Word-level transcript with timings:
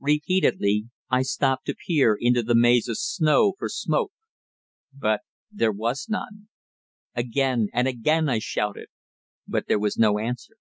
Repeatedly 0.00 0.90
I 1.08 1.22
stopped 1.22 1.64
to 1.64 1.74
peer 1.74 2.14
into 2.20 2.42
the 2.42 2.54
maze 2.54 2.88
of 2.90 2.98
snow 2.98 3.54
for 3.58 3.70
smoke. 3.70 4.12
But 4.92 5.22
there 5.50 5.72
was 5.72 6.10
none. 6.10 6.48
Again 7.14 7.68
and 7.72 7.88
again 7.88 8.28
I 8.28 8.38
shouted. 8.38 8.88
But 9.46 9.66
there 9.66 9.78
was 9.78 9.96
no 9.96 10.18
answer. 10.18 10.56